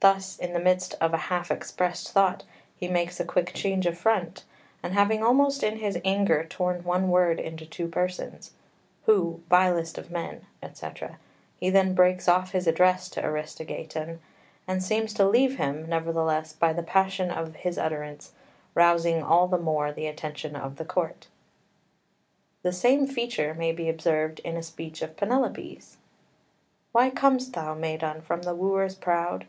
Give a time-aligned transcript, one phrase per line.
[0.00, 2.44] Thus in the midst of a half expressed thought
[2.76, 4.44] he makes a quick change of front,
[4.82, 8.50] and having almost in his anger torn one word into two persons,
[9.06, 11.18] "who, vilest of men," etc.,
[11.58, 14.18] he then breaks off his address to Aristogeiton,
[14.68, 18.32] and seems to leave him, nevertheless, by the passion of his utterance,
[18.74, 21.28] rousing all the more the attention of the court.
[22.62, 22.88] [Footnote 2: c.
[22.88, 22.90] Aristog.
[22.90, 22.94] i.
[22.94, 25.96] 27.] 4 The same feature may be observed in a speech of Penelope's
[26.92, 29.46] "Why com'st thou, Medon, from the wooers proud?